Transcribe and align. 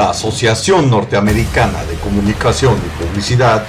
La 0.00 0.08
Asociación 0.08 0.88
Norteamericana 0.88 1.84
de 1.84 1.94
Comunicación 1.96 2.74
y 2.74 3.04
Publicidad 3.04 3.66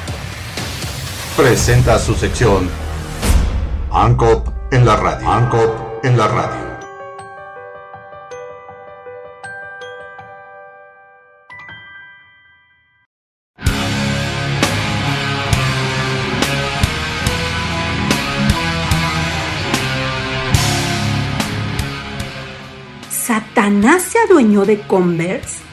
presenta 1.36 2.00
su 2.00 2.16
sección 2.16 2.70
ANCOP 3.92 4.48
en 4.72 4.86
la 4.86 4.96
radio. 4.96 5.30
ANCOP 5.30 6.06
en 6.06 6.18
la 6.18 6.28
radio. 6.30 6.72
¿Satanás 23.10 24.04
se 24.04 24.18
adueñó 24.20 24.64
de 24.64 24.80
Converse? 24.88 25.71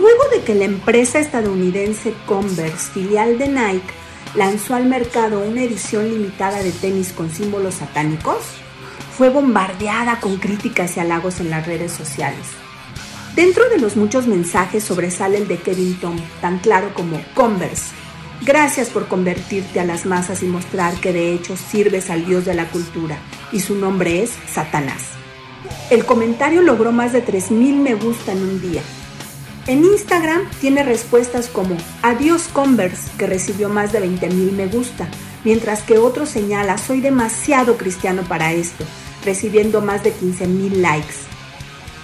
Luego 0.00 0.22
de 0.32 0.40
que 0.40 0.54
la 0.54 0.64
empresa 0.64 1.18
estadounidense 1.18 2.14
Converse, 2.24 2.90
filial 2.90 3.36
de 3.36 3.48
Nike, 3.48 3.92
lanzó 4.34 4.74
al 4.74 4.86
mercado 4.86 5.40
una 5.40 5.62
edición 5.62 6.08
limitada 6.08 6.62
de 6.62 6.72
tenis 6.72 7.12
con 7.12 7.30
símbolos 7.30 7.74
satánicos, 7.74 8.38
fue 9.18 9.28
bombardeada 9.28 10.18
con 10.18 10.38
críticas 10.38 10.96
y 10.96 11.00
halagos 11.00 11.40
en 11.40 11.50
las 11.50 11.66
redes 11.66 11.92
sociales. 11.92 12.46
Dentro 13.36 13.68
de 13.68 13.78
los 13.78 13.96
muchos 13.96 14.26
mensajes 14.26 14.84
sobresale 14.84 15.36
el 15.36 15.48
de 15.48 15.58
Kevin 15.58 16.00
Tom, 16.00 16.16
tan 16.40 16.60
claro 16.60 16.94
como 16.94 17.22
Converse. 17.34 17.92
Gracias 18.40 18.88
por 18.88 19.06
convertirte 19.06 19.80
a 19.80 19.84
las 19.84 20.06
masas 20.06 20.42
y 20.42 20.46
mostrar 20.46 20.94
que 20.94 21.12
de 21.12 21.34
hecho 21.34 21.58
sirves 21.58 22.08
al 22.08 22.24
dios 22.24 22.46
de 22.46 22.54
la 22.54 22.70
cultura, 22.70 23.18
y 23.52 23.60
su 23.60 23.74
nombre 23.74 24.22
es 24.22 24.30
Satanás. 24.50 25.08
El 25.90 26.06
comentario 26.06 26.62
logró 26.62 26.90
más 26.90 27.12
de 27.12 27.22
3.000 27.22 27.76
me 27.76 27.94
gusta 27.94 28.32
en 28.32 28.42
un 28.42 28.62
día. 28.62 28.80
En 29.66 29.84
Instagram 29.84 30.48
tiene 30.60 30.82
respuestas 30.82 31.48
como 31.48 31.76
Adiós 32.02 32.48
Converse, 32.52 33.10
que 33.18 33.26
recibió 33.26 33.68
más 33.68 33.92
de 33.92 34.00
20.000 34.00 34.52
me 34.52 34.66
gusta, 34.66 35.06
mientras 35.44 35.82
que 35.82 35.98
otro 35.98 36.24
señala 36.24 36.78
Soy 36.78 37.00
demasiado 37.00 37.76
cristiano 37.76 38.22
para 38.22 38.52
esto, 38.52 38.84
recibiendo 39.24 39.82
más 39.82 40.02
de 40.02 40.14
15.000 40.14 40.76
likes. 40.76 41.14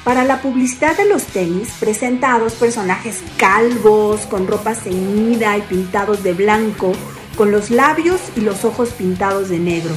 Para 0.05 0.25
la 0.25 0.43
publicidad 0.43 0.97
de 0.97 1.09
los 1.09 1.25
tenis, 1.25 1.73
presenta 1.81 2.35
a 2.35 2.39
dos 2.39 2.53
personajes 2.53 3.23
calvos, 3.39 4.21
con 4.27 4.47
ropa 4.47 4.75
ceñida 4.75 5.57
y 5.57 5.63
pintados 5.63 6.23
de 6.23 6.35
blanco, 6.35 6.93
con 7.37 7.51
los 7.51 7.71
labios 7.71 8.21
y 8.37 8.43
los 8.43 8.65
ojos 8.65 8.91
pintados 8.91 9.49
de 9.49 9.59
negro. 9.59 9.95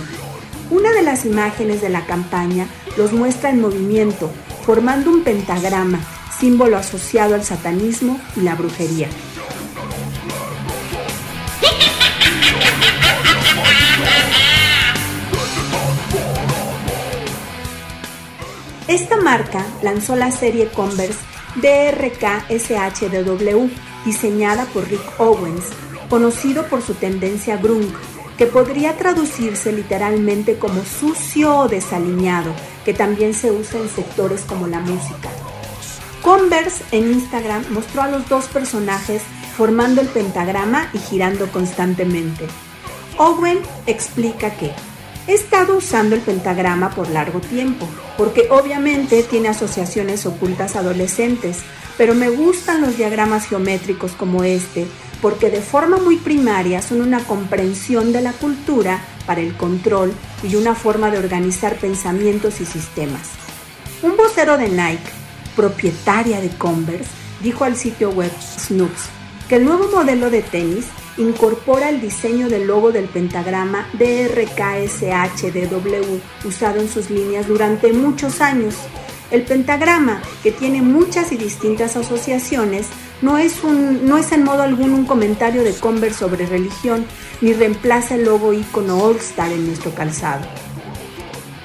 Una 0.72 0.92
de 0.94 1.04
las 1.04 1.26
imágenes 1.26 1.82
de 1.82 1.90
la 1.90 2.06
campaña 2.06 2.68
los 2.98 3.12
muestra 3.12 3.50
en 3.50 3.62
movimiento, 3.62 4.32
formando 4.66 5.12
un 5.12 5.24
pentagrama, 5.24 6.00
símbolo 6.40 6.78
asociado 6.78 7.36
al 7.36 7.44
satanismo 7.44 8.20
y 8.36 8.42
la 8.42 8.56
brujería. 8.56 9.10
Esta 18.88 19.18
marca 19.18 19.66
lanzó 19.84 20.16
la 20.16 20.32
serie 20.32 20.68
Converse 20.70 21.20
DRK 21.56 22.50
SHDW, 22.50 23.70
diseñada 24.04 24.66
por 24.66 24.88
Rick 24.90 25.20
Owens, 25.20 25.66
conocido 26.10 26.66
por 26.68 26.82
su 26.82 26.96
tendencia 26.96 27.58
grunge 27.58 27.94
que 28.40 28.48
podría 28.48 28.96
traducirse 28.96 29.74
literalmente 29.74 30.58
como 30.58 30.84
sucio 30.86 31.58
o 31.58 31.68
desaliñado, 31.68 32.54
que 32.86 32.94
también 32.94 33.34
se 33.34 33.52
usa 33.52 33.82
en 33.82 33.90
sectores 33.90 34.42
como 34.42 34.66
la 34.66 34.80
música. 34.80 35.30
Converse 36.22 36.84
en 36.92 37.12
Instagram 37.12 37.64
mostró 37.70 38.02
a 38.02 38.08
los 38.08 38.28
dos 38.28 38.46
personajes 38.46 39.22
formando 39.56 40.02
el 40.02 40.08
pentagrama 40.08 40.90
y 40.94 41.00
girando 41.00 41.52
constantemente. 41.52 42.46
Owen 43.18 43.60
explica 43.86 44.52
que 44.52 44.72
he 45.28 45.34
estado 45.34 45.78
usando 45.78 46.16
el 46.16 46.22
pentagrama 46.22 46.92
por 46.92 47.10
largo 47.10 47.40
tiempo, 47.40 47.88
porque 48.18 48.48
obviamente 48.50 49.24
tiene 49.24 49.50
asociaciones 49.50 50.26
ocultas 50.26 50.76
adolescentes, 50.76 51.60
pero 51.98 52.16
me 52.16 52.30
gustan 52.30 52.82
los 52.82 52.98
diagramas 52.98 53.48
geométricos 53.48 54.14
como 54.14 54.44
este 54.44 54.88
porque 55.22 55.50
de 55.50 55.62
forma 55.62 55.98
muy 55.98 56.18
primaria 56.18 56.82
son 56.82 57.02
una 57.02 57.20
comprensión 57.20 58.14
de 58.14 58.22
la 58.22 58.34
cultura 58.34 59.02
para 59.26 59.42
el 59.42 59.56
control 59.56 60.14
y 60.44 60.56
una 60.56 60.76
forma 60.76 61.12
de 61.12 61.18
organizar 61.18 61.76
pensamientos 61.76 62.62
y 62.62 62.66
sistemas. 62.66 63.30
Un 64.02 64.16
vocero 64.16 64.58
de 64.58 64.70
Nike, 64.70 65.12
propietaria 65.56 66.42
de 66.42 66.50
Converse, 66.50 67.10
dijo 67.42 67.64
al 67.64 67.76
sitio 67.76 68.12
web 68.12 68.32
Snoops 68.40 69.10
que 69.48 69.56
el 69.56 69.66
nuevo 69.66 69.90
modelo 69.90 70.30
de 70.30 70.44
tenis 70.44 70.86
incorpora 71.18 71.90
el 71.90 72.00
diseño 72.00 72.50
del 72.50 72.68
logo 72.68 72.92
del 72.92 73.06
pentagrama 73.06 73.88
DRKSHDW 73.94 74.88
usado 76.48 76.80
en 76.80 76.88
sus 76.88 77.10
líneas 77.10 77.48
durante 77.48 77.92
muchos 77.92 78.42
años. 78.42 78.76
El 79.32 79.42
pentagrama, 79.44 80.22
que 80.42 80.52
tiene 80.52 80.82
muchas 80.82 81.32
y 81.32 81.38
distintas 81.38 81.96
asociaciones, 81.96 82.88
no 83.22 83.38
es, 83.38 83.64
un, 83.64 84.08
no 84.08 84.18
es 84.18 84.32
en 84.32 84.44
modo 84.44 84.64
alguno 84.64 84.96
un 84.96 85.06
comentario 85.06 85.64
de 85.64 85.74
Converse 85.74 86.20
sobre 86.20 86.46
religión, 86.46 87.06
ni 87.42 87.54
reemplaza 87.54 88.16
el 88.16 88.26
logo 88.26 88.54
icono 88.54 89.04
All 89.04 89.18
Star 89.18 89.52
en 89.52 89.68
nuestro 89.68 89.94
calzado. 89.94 90.46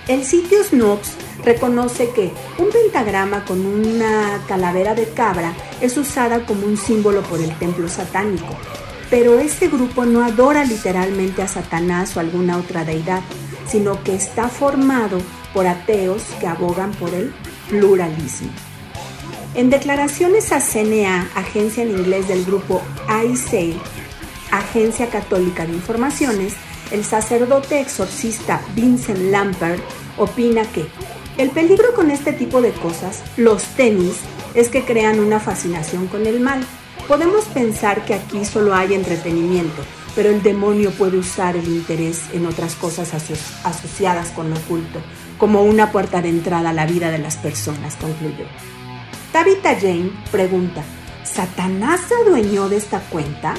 El 0.09 0.25
sitio 0.25 0.62
Snoops 0.65 1.12
reconoce 1.44 2.10
que 2.10 2.32
un 2.59 2.71
pentagrama 2.71 3.44
con 3.44 3.65
una 3.65 4.43
calavera 4.49 4.94
de 4.94 5.09
cabra 5.10 5.53
es 5.81 5.97
usada 5.97 6.47
como 6.47 6.66
un 6.66 6.77
símbolo 6.77 7.22
por 7.22 7.41
el 7.41 7.56
templo 7.59 7.88
satánico, 7.88 8.56
pero 9.10 9.38
ese 9.38 9.69
grupo 9.69 10.04
no 10.04 10.25
adora 10.25 10.65
literalmente 10.65 11.43
a 11.43 11.49
Satanás 11.49 12.16
o 12.16 12.21
alguna 12.21 12.56
otra 12.56 12.84
deidad, 12.84 13.21
sino 13.66 14.03
que 14.03 14.15
está 14.15 14.49
formado 14.49 15.19
por 15.53 15.66
ateos 15.66 16.22
que 16.41 16.47
abogan 16.47 16.93
por 16.93 17.12
el 17.15 17.33
pluralismo. 17.69 18.50
En 19.54 19.71
declaraciones 19.71 20.50
a 20.50 20.60
CNA, 20.60 21.28
agencia 21.37 21.84
en 21.84 21.91
inglés 21.91 22.27
del 22.27 22.44
grupo 22.44 22.83
ICE, 23.25 23.75
Agencia 24.50 25.09
Católica 25.10 25.65
de 25.65 25.72
Informaciones, 25.72 26.54
el 26.91 27.04
sacerdote 27.04 27.81
exorcista 27.81 28.60
Vincent 28.75 29.31
Lampert 29.31 29.83
opina 30.16 30.62
que 30.65 30.87
el 31.37 31.50
peligro 31.50 31.95
con 31.95 32.11
este 32.11 32.33
tipo 32.33 32.61
de 32.61 32.72
cosas, 32.72 33.22
los 33.37 33.62
tenis, 33.77 34.17
es 34.55 34.69
que 34.69 34.84
crean 34.84 35.19
una 35.19 35.41
fascinación 35.41 36.06
con 36.06 36.27
el 36.27 36.41
mal. 36.41 36.65
Podemos 37.09 37.45
pensar 37.47 38.05
que 38.05 38.15
aquí 38.15 38.45
solo 38.45 38.75
hay 38.75 38.95
entretenimiento, 38.95 39.83
pero 40.15 40.31
el 40.31 40.43
demonio 40.43 40.91
puede 40.93 41.19
usar 41.19 41.56
el 41.56 41.67
interés 41.67 42.22
en 42.33 42.47
otras 42.47 42.77
cosas 42.77 43.12
asociadas 43.65 44.31
con 44.31 44.50
lo 44.50 44.56
oculto, 44.56 45.00
como 45.39 45.62
una 45.65 45.91
puerta 45.91 46.22
de 46.22 46.28
entrada 46.28 46.71
a 46.71 46.75
la 46.75 46.87
vida 46.87 47.11
de 47.11 47.19
las 47.19 47.37
personas, 47.37 47.97
concluyó. 47.97 48.45
Tabitha 49.33 49.75
Jane 49.75 50.12
pregunta, 50.31 50.84
¿Satanás 51.25 52.03
se 52.09 52.15
adueñó 52.15 52.69
de 52.69 52.77
esta 52.77 53.01
cuenta? 53.01 53.55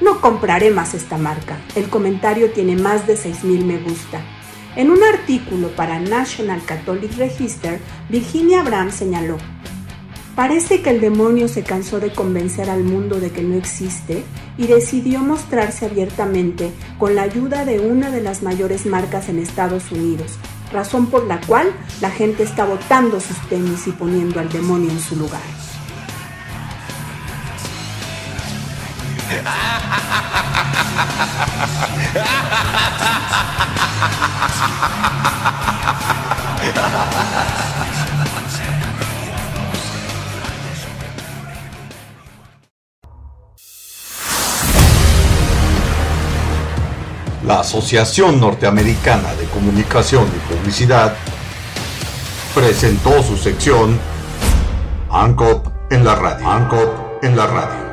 No 0.00 0.20
compraré 0.20 0.70
más 0.70 0.94
esta 0.94 1.18
marca. 1.18 1.58
El 1.74 1.90
comentario 1.90 2.50
tiene 2.52 2.76
más 2.76 3.06
de 3.06 3.16
6.000 3.16 3.64
me 3.64 3.78
gusta. 3.78 4.22
En 4.76 4.90
un 4.90 5.02
artículo 5.02 5.68
para 5.74 5.98
National 5.98 6.62
Catholic 6.64 7.16
Register, 7.16 7.80
Virginia 8.08 8.60
Abraham 8.60 8.92
señaló, 8.92 9.38
Parece 10.38 10.82
que 10.82 10.90
el 10.90 11.00
demonio 11.00 11.48
se 11.48 11.64
cansó 11.64 11.98
de 11.98 12.12
convencer 12.12 12.70
al 12.70 12.84
mundo 12.84 13.18
de 13.18 13.32
que 13.32 13.42
no 13.42 13.56
existe 13.56 14.22
y 14.56 14.68
decidió 14.68 15.18
mostrarse 15.18 15.86
abiertamente 15.86 16.70
con 16.96 17.16
la 17.16 17.22
ayuda 17.22 17.64
de 17.64 17.80
una 17.80 18.12
de 18.12 18.20
las 18.20 18.44
mayores 18.44 18.86
marcas 18.86 19.28
en 19.28 19.40
Estados 19.40 19.90
Unidos, 19.90 20.38
razón 20.72 21.06
por 21.06 21.26
la 21.26 21.40
cual 21.40 21.72
la 22.00 22.10
gente 22.10 22.44
está 22.44 22.64
botando 22.64 23.18
sus 23.18 23.36
tenis 23.48 23.88
y 23.88 23.90
poniendo 23.90 24.38
al 24.38 24.48
demonio 24.48 24.92
en 24.92 25.00
su 25.00 25.16
lugar. 25.16 25.42
La 47.48 47.60
Asociación 47.60 48.40
Norteamericana 48.40 49.32
de 49.34 49.46
Comunicación 49.46 50.26
y 50.26 50.52
Publicidad 50.52 51.14
presentó 52.54 53.22
su 53.22 53.38
sección 53.38 53.98
ANCOP 55.10 55.66
en 55.90 56.04
la 56.04 56.14
radio. 56.14 56.46
ANCOP 56.46 57.24
en 57.24 57.36
la 57.36 57.46
radio. 57.46 57.87